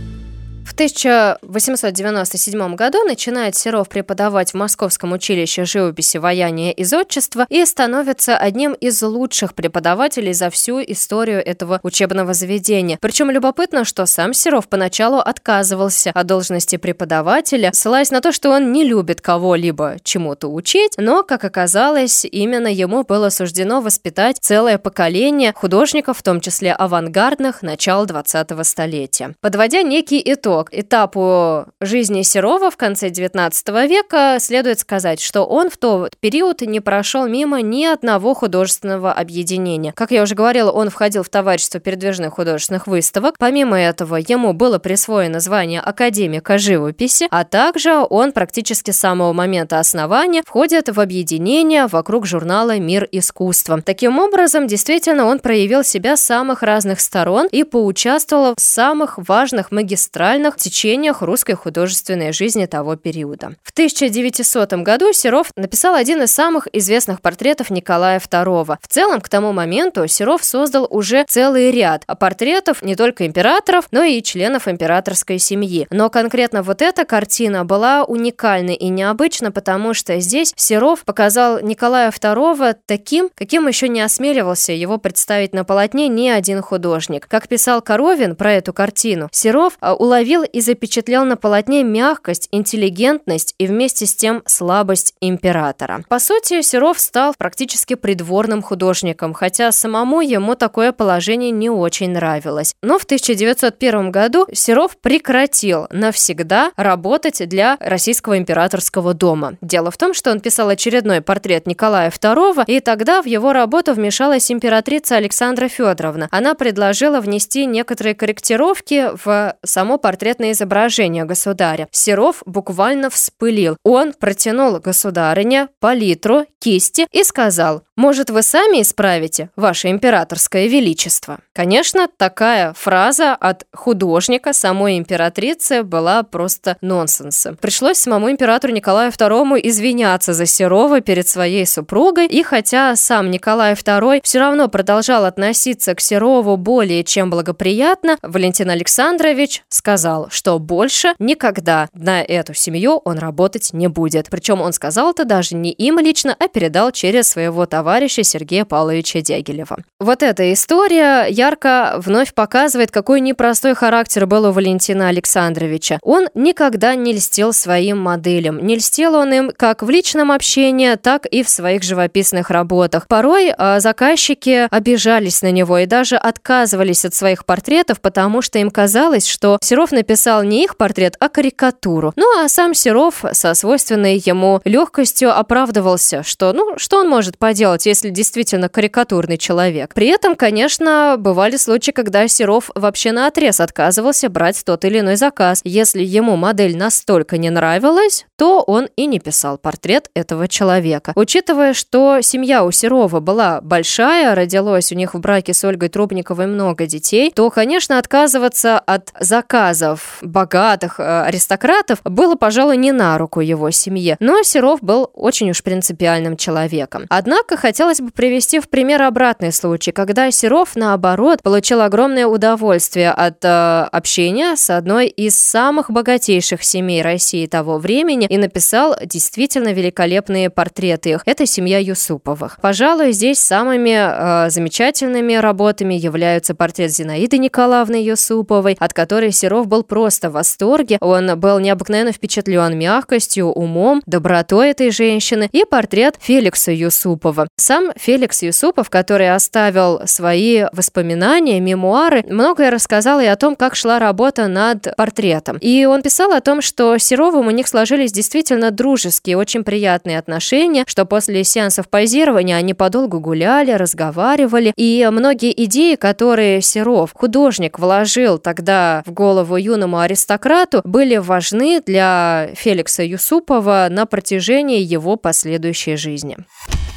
1897 0.80 2.76
году 2.76 3.04
начинает 3.04 3.58
Серов 3.58 3.90
преподавать 3.90 4.52
в 4.52 4.54
Московском 4.54 5.12
училище 5.12 5.66
живописи, 5.66 6.18
ваяния 6.18 6.72
и 6.72 6.86
зодчества 6.86 7.46
и 7.50 7.66
становится 7.66 8.38
одним 8.38 8.72
из 8.72 9.02
лучших 9.02 9.56
преподавателей 9.56 10.32
за 10.32 10.50
всю 10.50 10.80
историю 10.80 11.46
этого 11.46 11.82
учебного 11.84 12.34
заведения. 12.34 12.98
Причем 13.02 13.30
любопытно, 13.30 13.84
что 13.84 14.06
сам 14.06 14.34
Серов 14.34 14.70
поначалу 14.70 15.18
отказывался 15.18 16.12
от 16.14 16.26
должности 16.26 16.78
преподавателя, 16.78 17.72
ссылаясь 17.74 18.12
на 18.12 18.22
то, 18.22 18.32
что 18.32 18.50
он 18.50 18.72
не 18.72 18.86
любит 18.86 19.20
кого-либо 19.20 19.98
чему-то 20.04 20.48
учить, 20.48 20.94
но, 20.96 21.24
как 21.24 21.44
оказалось, 21.44 22.24
именно 22.24 22.68
ему 22.68 23.04
было 23.04 23.28
суждено 23.32 23.82
воспитать 23.82 24.38
целое 24.40 24.78
поколение 24.78 25.52
художников, 25.54 26.20
в 26.20 26.24
том 26.24 26.40
числе 26.40 26.72
авангардных, 26.72 27.64
начала 27.64 28.06
20-го 28.06 28.64
столетия. 28.64 29.36
Подводя 29.42 29.82
некий 29.82 30.22
итог, 30.26 30.69
этапу 30.72 31.66
жизни 31.82 32.22
Серова 32.22 32.72
в 32.72 32.78
конце 32.78 33.10
XIX 33.10 33.88
века 33.88 34.38
следует 34.40 34.80
сказать, 34.80 35.22
что 35.22 35.44
он 35.44 35.70
в 35.70 35.78
тот 35.78 36.18
период 36.20 36.62
не 36.62 36.80
прошел 36.80 37.28
мимо 37.28 37.62
ни 37.62 37.86
одного 37.86 38.34
художественного 38.34 39.12
объединения. 39.12 39.92
Как 39.94 40.12
я 40.12 40.24
уже 40.24 40.36
говорила, 40.36 40.72
он 40.72 40.90
входил 40.90 41.24
в 41.24 41.30
товарищество 41.30 41.80
передвижных 41.80 42.34
художественных 42.34 42.88
выставок. 42.88 43.36
Помимо 43.38 43.80
этого, 43.80 44.18
ему 44.18 44.54
было 44.54 44.80
присвоено 44.80 45.40
звание 45.40 45.82
академика 45.82 46.58
живописи, 46.58 47.28
а 47.30 47.44
также 47.44 48.06
он 48.10 48.32
практически 48.32 48.92
с 48.92 49.00
самого 49.00 49.34
момента 49.34 49.80
основания 49.80 50.44
входит 50.46 50.90
в 50.90 51.00
объединение 51.00 51.88
вокруг 51.88 52.26
журнала 52.26 52.78
«Мир 52.80 53.08
искусства». 53.12 53.82
Таким 53.82 54.20
образом, 54.20 54.68
действительно, 54.68 55.26
он 55.26 55.40
проявил 55.40 55.84
себя 55.84 56.18
с 56.18 56.22
самых 56.22 56.64
разных 56.64 57.00
сторон 57.00 57.48
и 57.52 57.64
поучаствовал 57.64 58.56
в 58.56 58.62
самых 58.62 59.18
важных 59.18 59.72
магистральных 59.72 60.49
течениях 60.56 61.22
русской 61.22 61.54
художественной 61.54 62.34
жизни 62.34 62.66
того 62.66 62.96
периода. 62.96 63.52
В 63.64 63.72
1900 63.72 64.74
году 64.74 65.14
Серов 65.14 65.52
написал 65.56 65.96
один 65.96 66.22
из 66.24 66.32
самых 66.32 66.68
известных 66.74 67.22
портретов 67.22 67.70
Николая 67.70 68.20
II. 68.20 68.78
В 68.82 68.88
целом, 68.88 69.22
к 69.22 69.30
тому 69.30 69.52
моменту 69.54 70.08
Серов 70.08 70.44
создал 70.44 70.88
уже 70.90 71.26
целый 71.28 71.72
ряд 71.72 72.06
портретов 72.20 72.82
не 72.82 72.96
только 72.96 73.26
императоров, 73.26 73.88
но 73.92 74.04
и 74.04 74.22
членов 74.22 74.68
императорской 74.68 75.40
семьи. 75.40 75.88
Но 75.90 76.10
конкретно 76.10 76.64
вот 76.64 76.82
эта 76.82 77.06
картина 77.06 77.66
была 77.66 78.04
уникальной 78.04 78.76
и 78.76 78.90
необычна, 78.90 79.52
потому 79.52 79.94
что 79.94 80.20
здесь 80.20 80.54
Серов 80.56 81.06
показал 81.06 81.60
Николая 81.62 82.12
II 82.12 82.76
таким, 82.86 83.30
каким 83.36 83.68
еще 83.68 83.88
не 83.88 84.02
осмеливался 84.02 84.74
его 84.74 84.98
представить 84.98 85.54
на 85.54 85.64
полотне 85.64 86.08
ни 86.08 86.28
один 86.28 86.62
художник. 86.62 87.28
Как 87.28 87.48
писал 87.48 87.82
Коровин 87.82 88.36
про 88.36 88.54
эту 88.54 88.74
картину, 88.74 89.30
Серов 89.32 89.78
а, 89.80 89.96
уловил 90.40 90.44
и 90.44 90.62
запечатлел 90.62 91.26
на 91.26 91.38
полотне 91.38 91.84
мягкость, 91.84 92.48
интеллигентность 92.52 93.56
и 93.58 93.68
вместе 93.68 94.06
с 94.06 94.16
тем 94.16 94.42
слабость 94.46 95.14
императора. 95.22 96.04
По 96.10 96.20
сути, 96.20 96.62
Серов 96.62 97.00
стал 97.00 97.34
практически 97.38 97.96
придворным 97.96 98.62
художником, 98.62 99.34
хотя 99.34 99.72
самому 99.72 100.22
ему 100.22 100.56
такое 100.56 100.92
положение 100.92 101.52
не 101.52 101.70
очень 101.70 102.12
нравилось. 102.12 102.74
Но 102.82 103.00
в 103.00 103.04
1901 103.04 104.12
году 104.12 104.48
Серов 104.54 104.98
прекратил 104.98 105.88
навсегда 105.92 106.72
работать 106.76 107.48
для 107.48 107.78
Российского 107.80 108.38
императорского 108.38 109.14
дома. 109.14 109.54
Дело 109.62 109.92
в 109.92 109.98
том, 109.98 110.14
что 110.14 110.32
он 110.32 110.40
писал 110.40 110.70
очередной 110.70 111.22
портрет 111.22 111.68
Николая 111.68 112.10
II, 112.10 112.64
и 112.68 112.80
тогда 112.80 113.22
в 113.22 113.26
его 113.26 113.54
работу 113.54 113.94
вмешалась 113.94 114.52
императрица 114.52 115.16
Александра 115.16 115.68
Федоровна. 115.68 116.28
Она 116.32 116.54
предложила 116.54 117.20
внести 117.20 117.66
некоторые 117.66 118.16
корректировки 118.16 119.10
в 119.24 119.56
само 119.64 119.98
портрет 119.98 120.29
портретное 120.30 120.52
изображение 120.52 121.26
государя. 121.26 121.88
Серов 121.92 122.44
буквально 122.46 123.10
вспылил. 123.10 123.78
Он 123.84 124.14
протянул 124.14 124.80
государыне 124.80 125.70
палитру, 125.80 126.46
кисти 126.60 127.08
и 127.12 127.24
сказал 127.24 127.82
«Может, 127.96 128.30
вы 128.30 128.44
сами 128.44 128.82
исправите, 128.82 129.50
ваше 129.56 129.90
императорское 129.90 130.68
величество?» 130.68 131.40
Конечно, 131.54 132.08
такая 132.16 132.74
фраза 132.74 133.34
от 133.34 133.66
художника 133.74 134.54
самой 134.54 134.98
императрицы 134.98 135.84
была 135.84 136.24
просто 136.24 136.78
нонсенсом. 136.82 137.58
Пришлось 137.58 137.98
самому 137.98 138.30
императору 138.30 138.72
Николаю 138.72 139.12
II 139.12 139.60
извиняться 139.64 140.34
за 140.34 140.46
Серова 140.46 141.02
перед 141.02 141.28
своей 141.28 141.66
супругой, 141.66 142.28
и 142.28 142.44
хотя 142.44 142.96
сам 142.96 143.32
Николай 143.32 143.74
II 143.74 144.22
все 144.24 144.40
равно 144.40 144.68
продолжал 144.68 145.26
относиться 145.26 145.96
к 145.96 146.02
Серову 146.02 146.56
более 146.56 147.04
чем 147.04 147.30
благоприятно, 147.30 148.18
Валентин 148.22 148.70
Александрович 148.70 149.64
сказал, 149.70 150.19
что 150.30 150.60
больше 150.60 151.14
никогда 151.20 151.88
на 151.94 152.22
эту 152.22 152.54
семью 152.54 153.02
он 153.06 153.18
работать 153.18 153.70
не 153.74 153.88
будет. 153.88 154.30
Причем 154.30 154.62
он 154.62 154.74
сказал 154.74 155.12
это 155.12 155.26
даже 155.26 155.56
не 155.56 155.72
им 155.72 156.00
лично, 156.00 156.36
а 156.38 156.48
передал 156.48 156.92
через 156.92 157.28
своего 157.28 157.66
товарища 157.66 158.24
Сергея 158.24 158.66
Павловича 158.66 159.22
Дягилева. 159.22 159.78
Вот 160.00 160.24
эта 160.24 160.52
история 160.54 161.26
ярко 161.30 161.96
вновь 161.98 162.34
показывает, 162.34 162.92
какой 162.92 163.22
непростой 163.22 163.76
характер 163.76 164.26
был 164.26 164.46
у 164.46 164.52
Валентина 164.52 165.10
Александровича. 165.10 166.00
Он 166.02 166.28
никогда 166.34 166.96
не 166.96 167.14
льстил 167.14 167.54
своим 167.54 168.00
моделям. 168.00 168.66
Не 168.66 168.76
льстил 168.76 169.16
он 169.16 169.34
им 169.34 169.52
как 169.56 169.84
в 169.84 169.90
личном 169.90 170.32
общении, 170.32 170.96
так 170.96 171.26
и 171.26 171.44
в 171.44 171.50
своих 171.50 171.84
живописных 171.84 172.50
работах. 172.50 173.08
Порой 173.08 173.54
э, 173.56 173.80
заказчики 173.80 174.68
обижались 174.70 175.42
на 175.42 175.52
него 175.52 175.78
и 175.78 175.86
даже 175.86 176.16
отказывались 176.16 177.06
от 177.06 177.14
своих 177.14 177.46
портретов, 177.46 178.02
потому 178.02 178.42
что 178.42 178.60
им 178.60 178.72
казалось, 178.72 179.28
что 179.28 179.58
Серов 179.62 179.92
написал 179.92 180.09
написал 180.10 180.42
не 180.42 180.64
их 180.64 180.76
портрет, 180.76 181.16
а 181.20 181.30
карикатуру. 181.30 182.14
Ну 182.16 182.26
а 182.40 182.50
сам 182.50 182.74
Серов 182.74 183.24
со 183.32 183.54
свойственной 183.54 184.18
ему 184.18 184.60
легкостью 184.66 185.38
оправдывался, 185.38 186.24
что 186.24 186.52
ну 186.52 186.80
что 186.80 186.98
он 186.98 187.08
может 187.08 187.38
поделать, 187.38 187.86
если 187.86 188.10
действительно 188.10 188.70
карикатурный 188.70 189.38
человек. 189.38 189.94
При 189.94 190.08
этом, 190.08 190.36
конечно, 190.36 191.16
бывали 191.20 191.58
случаи, 191.58 191.92
когда 191.92 192.28
Серов 192.28 192.72
вообще 192.74 193.12
на 193.12 193.28
отрез 193.28 193.60
отказывался 193.60 194.30
брать 194.30 194.64
тот 194.66 194.84
или 194.84 195.00
иной 195.00 195.16
заказ. 195.16 195.62
Если 195.64 196.02
ему 196.02 196.36
модель 196.38 196.76
настолько 196.76 197.38
не 197.38 197.52
нравилась, 197.52 198.26
то 198.36 198.64
он 198.64 198.88
и 198.96 199.06
не 199.06 199.20
писал 199.20 199.60
портрет 199.60 200.10
этого 200.16 200.48
человека. 200.48 201.12
Учитывая, 201.16 201.74
что 201.74 202.22
семья 202.22 202.64
у 202.64 202.72
Серова 202.72 203.20
была 203.20 203.62
большая, 203.62 204.34
родилось 204.34 204.92
у 204.92 204.96
них 204.96 205.14
в 205.14 205.20
браке 205.20 205.54
с 205.54 205.64
Ольгой 205.64 205.90
Трубниковой 205.90 206.48
много 206.48 206.88
детей, 206.88 207.32
то, 207.36 207.48
конечно, 207.52 208.00
отказываться 208.00 208.80
от 208.80 209.14
заказов 209.20 209.99
богатых 210.22 211.00
э, 211.00 211.24
аристократов 211.24 212.00
было, 212.04 212.36
пожалуй, 212.36 212.78
не 212.78 212.92
на 212.92 213.18
руку 213.18 213.40
его 213.40 213.72
семье. 213.72 214.18
Но 214.20 214.44
Серов 214.44 214.82
был 214.82 215.10
очень 215.14 215.52
уж 215.52 215.64
принципиальным 215.64 216.38
человеком. 216.38 217.06
Однако 217.10 217.58
хотелось 217.58 218.02
бы 218.02 218.12
привести 218.12 218.60
в 218.60 218.70
пример 218.70 219.02
обратный 219.02 219.52
случай, 219.52 219.92
когда 219.92 220.32
Серов, 220.32 220.76
наоборот, 220.76 221.42
получил 221.44 221.82
огромное 221.82 222.28
удовольствие 222.28 223.12
от 223.12 223.44
э, 223.44 223.88
общения 223.92 224.56
с 224.56 224.70
одной 224.70 225.08
из 225.08 225.38
самых 225.38 225.92
богатейших 225.92 226.64
семей 226.64 227.02
России 227.02 227.46
того 227.46 227.78
времени 227.78 228.28
и 228.28 228.38
написал 228.38 228.96
действительно 229.04 229.74
великолепные 229.74 230.50
портреты 230.50 231.12
их. 231.12 231.22
Это 231.26 231.46
семья 231.46 231.80
Юсуповых. 231.80 232.58
Пожалуй, 232.62 233.12
здесь 233.12 233.40
самыми 233.40 233.96
э, 233.96 234.50
замечательными 234.50 235.34
работами 235.34 235.94
являются 235.94 236.56
портрет 236.56 236.92
Зинаиды 236.92 237.38
Николаевны 237.38 238.04
Юсуповой, 238.04 238.78
от 238.80 238.94
которой 238.94 239.32
Серов 239.32 239.68
был 239.68 239.84
просто 239.90 240.30
в 240.30 240.34
восторге. 240.34 240.98
Он 241.02 241.38
был 241.38 241.60
необыкновенно 241.60 242.14
впечатлен 242.14 242.78
мягкостью, 242.78 243.48
умом, 243.48 244.02
добротой 244.06 244.70
этой 244.70 244.92
женщины 244.92 245.50
и 245.52 245.66
портрет 245.66 246.16
Феликса 246.22 246.72
Юсупова. 246.72 247.48
Сам 247.58 247.92
Феликс 247.98 248.44
Юсупов, 248.44 248.90
который 248.90 249.34
оставил 249.34 250.02
свои 250.06 250.66
воспоминания, 250.72 251.60
мемуары, 251.60 252.24
многое 252.30 252.72
рассказал 252.72 253.20
и 253.20 253.26
о 253.26 253.36
том, 253.36 253.56
как 253.56 253.76
шла 253.76 254.00
работа 254.00 254.48
над 254.48 254.96
портретом. 254.96 255.58
И 255.58 255.86
он 255.86 256.02
писал 256.02 256.32
о 256.32 256.42
том, 256.42 256.62
что 256.62 256.98
с 256.98 257.04
Серовым 257.04 257.48
у 257.48 257.52
них 257.52 257.68
сложились 257.68 258.12
действительно 258.12 258.72
дружеские, 258.72 259.36
очень 259.38 259.64
приятные 259.64 260.20
отношения, 260.20 260.84
что 260.88 261.06
после 261.06 261.44
сеансов 261.44 261.90
позирования 261.90 262.56
они 262.56 262.74
подолгу 262.74 263.20
гуляли, 263.20 263.72
разговаривали, 263.72 264.72
и 264.76 265.08
многие 265.12 265.52
идеи, 265.66 265.96
которые 265.96 266.62
Серов, 266.62 267.12
художник, 267.14 267.80
вложил 267.80 268.38
тогда 268.38 269.02
в 269.06 269.12
голову 269.12 269.56
юного 269.56 269.79
юному 269.80 270.00
аристократу 270.00 270.82
были 270.84 271.18
важны 271.18 271.82
для 271.86 272.50
Феликса 272.56 273.04
Юсупова 273.04 273.88
на 273.90 274.06
протяжении 274.06 274.82
его 274.82 275.16
последующей 275.16 275.96
жизни. 275.96 276.38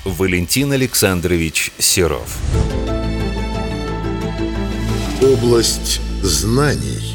Валентин 0.04 0.72
Александрович 0.72 1.70
Серов. 1.78 2.38
Область 5.22 6.00
знаний. 6.22 7.11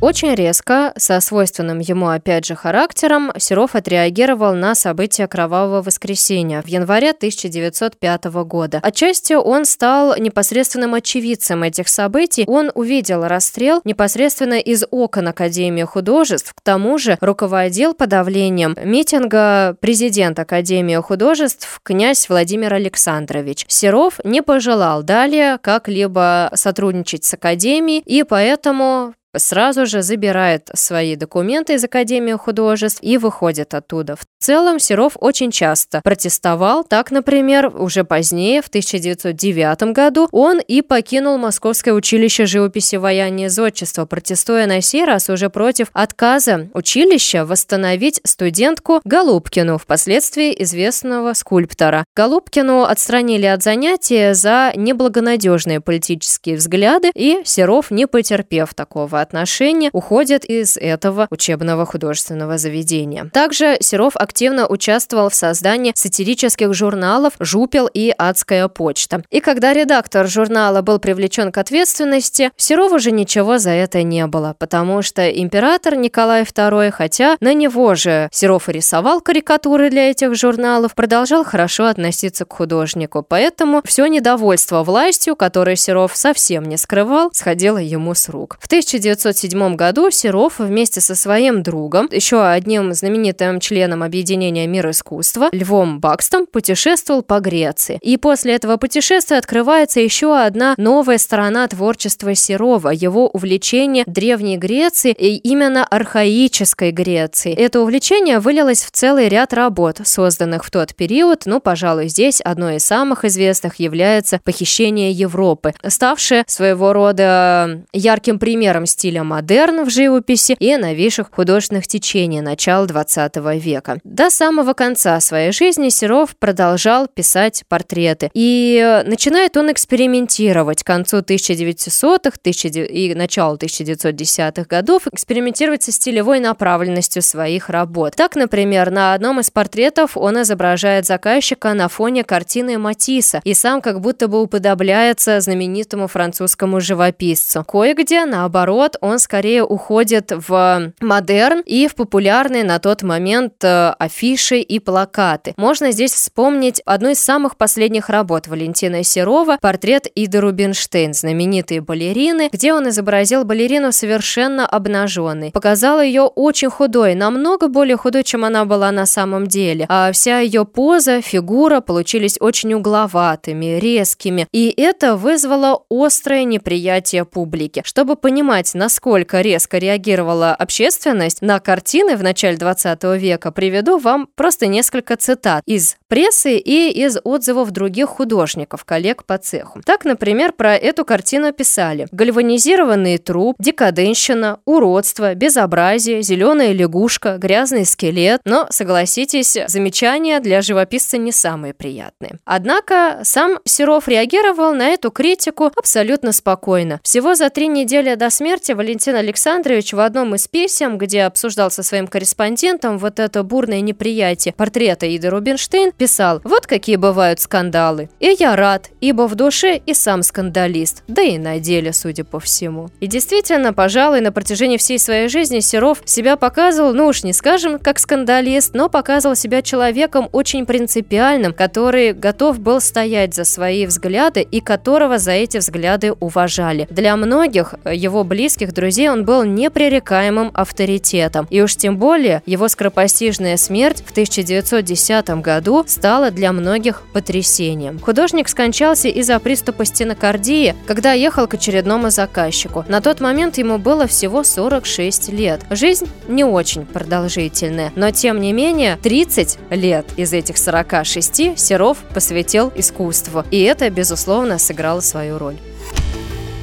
Очень 0.00 0.34
резко, 0.34 0.94
со 0.96 1.20
свойственным 1.20 1.78
ему 1.78 2.08
опять 2.08 2.46
же 2.46 2.54
характером, 2.54 3.32
Серов 3.36 3.74
отреагировал 3.74 4.54
на 4.54 4.74
события 4.74 5.28
Кровавого 5.28 5.82
воскресенья 5.82 6.62
в 6.62 6.68
январе 6.68 7.10
1905 7.10 8.24
года. 8.46 8.80
Отчасти 8.82 9.34
он 9.34 9.66
стал 9.66 10.16
непосредственным 10.16 10.94
очевидцем 10.94 11.62
этих 11.64 11.88
событий. 11.88 12.44
Он 12.46 12.72
увидел 12.74 13.26
расстрел 13.26 13.82
непосредственно 13.84 14.58
из 14.58 14.84
окон 14.90 15.28
Академии 15.28 15.84
художеств. 15.84 16.54
К 16.54 16.62
тому 16.62 16.96
же 16.96 17.18
руководил 17.20 17.92
подавлением 17.92 18.74
митинга 18.82 19.76
президент 19.80 20.38
Академии 20.38 20.96
художеств 20.96 21.78
князь 21.82 22.26
Владимир 22.30 22.72
Александрович. 22.72 23.66
Серов 23.68 24.18
не 24.24 24.42
пожелал 24.42 25.02
далее 25.02 25.58
как-либо 25.58 26.50
сотрудничать 26.54 27.24
с 27.24 27.34
Академией, 27.34 28.02
и 28.06 28.22
поэтому 28.22 29.12
сразу 29.36 29.86
же 29.86 30.02
забирает 30.02 30.70
свои 30.74 31.16
документы 31.16 31.74
из 31.74 31.84
Академии 31.84 32.32
художеств 32.32 33.00
и 33.02 33.18
выходит 33.18 33.74
оттуда. 33.74 34.16
В 34.16 34.24
целом 34.38 34.78
Серов 34.78 35.16
очень 35.20 35.50
часто 35.50 36.00
протестовал. 36.02 36.84
Так, 36.84 37.10
например, 37.10 37.72
уже 37.74 38.04
позднее, 38.04 38.62
в 38.62 38.68
1909 38.68 39.92
году, 39.92 40.28
он 40.32 40.60
и 40.60 40.82
покинул 40.82 41.38
Московское 41.38 41.94
училище 41.94 42.46
живописи, 42.46 42.96
вояния 42.96 43.46
и 43.46 43.48
зодчества, 43.48 44.06
протестуя 44.06 44.66
на 44.66 44.80
сей 44.80 45.04
раз 45.04 45.28
уже 45.28 45.50
против 45.50 45.88
отказа 45.92 46.68
училища 46.74 47.44
восстановить 47.44 48.20
студентку 48.24 49.00
Голубкину, 49.04 49.78
впоследствии 49.78 50.54
известного 50.62 51.34
скульптора. 51.34 52.04
Голубкину 52.16 52.82
отстранили 52.82 53.46
от 53.46 53.62
занятия 53.62 54.34
за 54.34 54.72
неблагонадежные 54.76 55.80
политические 55.80 56.56
взгляды, 56.56 57.10
и 57.14 57.40
Серов, 57.44 57.90
не 57.90 58.06
потерпев 58.06 58.74
такого 58.74 59.19
отношения 59.20 59.90
уходят 59.92 60.44
из 60.44 60.76
этого 60.76 61.26
учебного 61.30 61.86
художественного 61.86 62.58
заведения. 62.58 63.30
Также 63.32 63.76
Серов 63.80 64.16
активно 64.16 64.66
участвовал 64.66 65.30
в 65.30 65.34
создании 65.34 65.92
сатирических 65.94 66.74
журналов 66.74 67.34
«Жупел» 67.38 67.88
и 67.92 68.12
«Адская 68.16 68.68
почта». 68.68 69.22
И 69.30 69.40
когда 69.40 69.72
редактор 69.72 70.26
журнала 70.26 70.82
был 70.82 70.98
привлечен 70.98 71.52
к 71.52 71.58
ответственности, 71.58 72.50
Серову 72.56 72.98
же 72.98 73.10
ничего 73.10 73.58
за 73.58 73.70
это 73.70 74.02
не 74.02 74.26
было, 74.26 74.54
потому 74.58 75.02
что 75.02 75.28
император 75.30 75.96
Николай 75.96 76.42
II, 76.42 76.90
хотя 76.90 77.36
на 77.40 77.54
него 77.54 77.94
же 77.94 78.28
Серов 78.32 78.68
и 78.68 78.72
рисовал 78.72 79.20
карикатуры 79.20 79.90
для 79.90 80.10
этих 80.10 80.34
журналов, 80.34 80.94
продолжал 80.94 81.44
хорошо 81.44 81.86
относиться 81.86 82.44
к 82.44 82.52
художнику. 82.52 83.24
Поэтому 83.26 83.82
все 83.84 84.06
недовольство 84.06 84.82
властью, 84.82 85.36
которое 85.36 85.76
Серов 85.76 86.16
совсем 86.16 86.64
не 86.64 86.76
скрывал, 86.76 87.30
сходило 87.32 87.78
ему 87.78 88.14
с 88.14 88.28
рук. 88.28 88.58
В 88.60 88.68
19 88.68 89.09
1907 89.10 89.76
году 89.76 90.10
Серов 90.10 90.58
вместе 90.58 91.00
со 91.00 91.14
своим 91.14 91.62
другом, 91.62 92.08
еще 92.10 92.44
одним 92.44 92.92
знаменитым 92.92 93.60
членом 93.60 94.02
объединения 94.02 94.66
«Мир 94.66 94.90
искусства», 94.90 95.48
Львом 95.52 96.00
Бакстом, 96.00 96.46
путешествовал 96.46 97.22
по 97.22 97.40
Греции. 97.40 97.98
И 98.02 98.16
после 98.16 98.54
этого 98.54 98.76
путешествия 98.76 99.38
открывается 99.38 100.00
еще 100.00 100.36
одна 100.36 100.74
новая 100.76 101.18
сторона 101.18 101.66
творчества 101.68 102.34
Серова, 102.34 102.90
его 102.90 103.28
увлечение 103.28 104.04
Древней 104.06 104.56
Греции 104.56 105.12
и 105.12 105.36
именно 105.36 105.84
архаической 105.84 106.92
Греции. 106.92 107.54
Это 107.54 107.80
увлечение 107.80 108.38
вылилось 108.38 108.84
в 108.84 108.90
целый 108.90 109.28
ряд 109.28 109.52
работ, 109.52 110.00
созданных 110.04 110.64
в 110.64 110.70
тот 110.70 110.94
период, 110.94 111.42
ну, 111.46 111.60
пожалуй, 111.60 112.08
здесь 112.08 112.40
одной 112.40 112.76
из 112.76 112.84
самых 112.84 113.24
известных 113.24 113.76
является 113.76 114.40
«Похищение 114.44 115.12
Европы», 115.12 115.74
ставшее 115.86 116.44
своего 116.46 116.92
рода 116.92 117.80
ярким 117.92 118.38
примером 118.38 118.86
стиля 118.86 118.99
модерн 119.24 119.84
в 119.84 119.90
живописи 119.90 120.56
и 120.58 120.76
новейших 120.76 121.30
художественных 121.32 121.86
течений 121.86 122.40
начала 122.40 122.86
XX 122.86 123.58
века. 123.58 123.98
До 124.04 124.30
самого 124.30 124.74
конца 124.74 125.18
своей 125.20 125.52
жизни 125.52 125.88
Серов 125.88 126.36
продолжал 126.36 127.06
писать 127.06 127.64
портреты. 127.68 128.30
И 128.34 129.02
начинает 129.06 129.56
он 129.56 129.72
экспериментировать 129.72 130.82
к 130.82 130.86
концу 130.86 131.18
1900-х 131.18 132.38
и 132.42 133.14
началу 133.14 133.56
1910-х 133.56 134.64
годов, 134.64 135.06
экспериментировать 135.06 135.82
со 135.82 135.92
стилевой 135.92 136.40
направленностью 136.40 137.22
своих 137.22 137.68
работ. 137.70 138.14
Так, 138.16 138.36
например, 138.36 138.90
на 138.90 139.14
одном 139.14 139.40
из 139.40 139.50
портретов 139.50 140.16
он 140.16 140.42
изображает 140.42 141.06
заказчика 141.06 141.74
на 141.74 141.88
фоне 141.88 142.24
картины 142.24 142.78
Матисса 142.78 143.40
и 143.44 143.54
сам 143.54 143.80
как 143.80 144.00
будто 144.00 144.28
бы 144.28 144.42
уподобляется 144.42 145.40
знаменитому 145.40 146.06
французскому 146.06 146.80
живописцу. 146.80 147.64
Кое-где, 147.64 148.24
наоборот, 148.24 148.89
год 148.90 148.96
он 149.00 149.18
скорее 149.18 149.64
уходит 149.64 150.32
в 150.32 150.92
модерн 151.00 151.62
и 151.66 151.86
в 151.86 151.94
популярные 151.94 152.64
на 152.64 152.78
тот 152.78 153.02
момент 153.02 153.62
э, 153.62 153.90
афиши 153.98 154.58
и 154.58 154.78
плакаты. 154.78 155.54
Можно 155.56 155.92
здесь 155.92 156.12
вспомнить 156.12 156.82
одну 156.84 157.10
из 157.10 157.20
самых 157.20 157.56
последних 157.56 158.08
работ 158.08 158.48
Валентина 158.48 159.04
Серова 159.04 159.58
«Портрет 159.60 160.06
Иды 160.14 160.40
Рубинштейн», 160.40 161.14
знаменитые 161.14 161.80
балерины, 161.80 162.48
где 162.52 162.72
он 162.72 162.88
изобразил 162.88 163.44
балерину 163.44 163.92
совершенно 163.92 164.66
обнаженной. 164.66 165.52
Показал 165.52 166.00
ее 166.00 166.22
очень 166.22 166.70
худой, 166.70 167.14
намного 167.14 167.68
более 167.68 167.96
худой, 167.96 168.24
чем 168.24 168.44
она 168.44 168.64
была 168.64 168.90
на 168.90 169.06
самом 169.06 169.46
деле. 169.46 169.86
А 169.88 170.10
вся 170.12 170.40
ее 170.40 170.64
поза, 170.64 171.20
фигура 171.20 171.80
получились 171.80 172.38
очень 172.40 172.74
угловатыми, 172.74 173.78
резкими. 173.78 174.46
И 174.52 174.72
это 174.76 175.16
вызвало 175.16 175.82
острое 175.90 176.44
неприятие 176.44 177.24
публики. 177.24 177.82
Чтобы 177.84 178.16
понимать, 178.16 178.74
насколько 178.80 179.42
резко 179.42 179.76
реагировала 179.76 180.54
общественность 180.54 181.42
на 181.42 181.60
картины 181.60 182.16
в 182.16 182.22
начале 182.22 182.56
20 182.56 183.04
века, 183.20 183.52
приведу 183.52 183.98
вам 183.98 184.26
просто 184.34 184.68
несколько 184.68 185.16
цитат 185.16 185.62
из 185.66 185.96
прессы 186.08 186.56
и 186.56 186.90
из 186.90 187.18
отзывов 187.22 187.70
других 187.72 188.08
художников, 188.08 188.86
коллег 188.86 189.24
по 189.24 189.36
цеху. 189.36 189.82
Так, 189.84 190.06
например, 190.06 190.52
про 190.52 190.74
эту 190.76 191.04
картину 191.04 191.52
писали 191.52 192.08
«Гальванизированный 192.10 193.18
труп», 193.18 193.56
«Декаденщина», 193.58 194.60
«Уродство», 194.64 195.34
«Безобразие», 195.34 196.22
«Зеленая 196.22 196.72
лягушка», 196.72 197.36
«Грязный 197.36 197.84
скелет». 197.84 198.40
Но, 198.46 198.66
согласитесь, 198.70 199.58
замечания 199.68 200.40
для 200.40 200.62
живописца 200.62 201.18
не 201.18 201.32
самые 201.32 201.74
приятные. 201.74 202.38
Однако 202.46 203.20
сам 203.24 203.58
Серов 203.64 204.08
реагировал 204.08 204.72
на 204.72 204.88
эту 204.88 205.10
критику 205.10 205.70
абсолютно 205.76 206.32
спокойно. 206.32 206.98
Всего 207.02 207.34
за 207.34 207.50
три 207.50 207.68
недели 207.68 208.14
до 208.14 208.30
смерти 208.30 208.69
марте 208.70 208.74
Валентин 208.74 209.16
Александрович 209.16 209.92
в 209.92 210.00
одном 210.00 210.34
из 210.34 210.46
писем, 210.48 210.98
где 210.98 211.22
обсуждал 211.22 211.70
со 211.70 211.82
своим 211.82 212.06
корреспондентом 212.06 212.98
вот 212.98 213.18
это 213.18 213.42
бурное 213.42 213.80
неприятие 213.80 214.54
портрета 214.54 215.06
Иды 215.06 215.28
Рубинштейн, 215.30 215.92
писал 215.92 216.40
«Вот 216.44 216.66
какие 216.66 216.96
бывают 216.96 217.40
скандалы. 217.40 218.08
И 218.20 218.34
я 218.38 218.56
рад, 218.56 218.90
ибо 219.00 219.26
в 219.26 219.34
душе 219.34 219.80
и 219.86 219.94
сам 219.94 220.22
скандалист, 220.22 221.02
да 221.08 221.22
и 221.22 221.38
на 221.38 221.58
деле, 221.58 221.92
судя 221.92 222.24
по 222.24 222.38
всему». 222.38 222.90
И 223.00 223.06
действительно, 223.06 223.72
пожалуй, 223.72 224.20
на 224.20 224.32
протяжении 224.32 224.76
всей 224.76 224.98
своей 224.98 225.28
жизни 225.28 225.60
Серов 225.60 226.02
себя 226.04 226.36
показывал, 226.36 226.94
ну 226.94 227.06
уж 227.06 227.24
не 227.24 227.32
скажем, 227.32 227.78
как 227.78 227.98
скандалист, 227.98 228.74
но 228.74 228.88
показывал 228.88 229.36
себя 229.36 229.62
человеком 229.62 230.28
очень 230.32 230.66
принципиальным, 230.66 231.52
который 231.52 232.12
готов 232.12 232.60
был 232.60 232.80
стоять 232.80 233.34
за 233.34 233.44
свои 233.44 233.86
взгляды 233.86 234.42
и 234.42 234.60
которого 234.60 235.18
за 235.18 235.32
эти 235.32 235.58
взгляды 235.58 236.12
уважали. 236.12 236.86
Для 236.90 237.16
многих 237.16 237.74
его 237.90 238.24
близких 238.24 238.59
близких 238.60 238.74
друзей 238.74 239.08
он 239.08 239.24
был 239.24 239.44
непререкаемым 239.44 240.50
авторитетом. 240.54 241.46
И 241.50 241.62
уж 241.62 241.76
тем 241.76 241.96
более 241.96 242.42
его 242.46 242.68
скоропостижная 242.68 243.56
смерть 243.56 244.02
в 244.06 244.10
1910 244.10 245.30
году 245.40 245.84
стала 245.86 246.30
для 246.30 246.52
многих 246.52 247.02
потрясением. 247.12 247.98
Художник 247.98 248.48
скончался 248.48 249.08
из-за 249.08 249.38
приступа 249.38 249.84
стенокардии, 249.84 250.74
когда 250.86 251.12
ехал 251.12 251.46
к 251.46 251.54
очередному 251.54 252.10
заказчику. 252.10 252.84
На 252.88 253.00
тот 253.00 253.20
момент 253.20 253.58
ему 253.58 253.78
было 253.78 254.06
всего 254.06 254.44
46 254.44 255.32
лет. 255.32 255.60
Жизнь 255.70 256.08
не 256.28 256.44
очень 256.44 256.84
продолжительная, 256.84 257.92
но 257.96 258.10
тем 258.10 258.40
не 258.40 258.52
менее 258.52 258.98
30 259.02 259.58
лет 259.70 260.06
из 260.16 260.32
этих 260.32 260.58
46 260.58 261.58
Серов 261.58 261.98
посвятил 262.14 262.72
искусству. 262.76 263.44
И 263.50 263.62
это, 263.62 263.88
безусловно, 263.90 264.58
сыграло 264.58 265.00
свою 265.00 265.38
роль. 265.38 265.56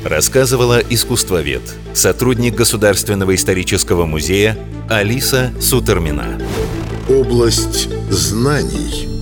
Рассказывала 0.08 0.80
искусствовед, 0.89 1.62
сотрудник 1.93 2.56
Государственного 2.56 3.36
исторического 3.36 4.06
музея 4.06 4.58
Алиса 4.89 5.52
Сутермина. 5.60 6.39
Область 7.10 7.89
знаний– 8.10 9.10